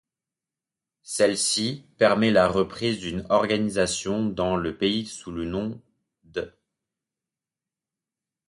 [1.03, 5.79] Celle-ci permet la reprise d'une organisation dans le pays sous le nom
[6.23, 6.51] d'.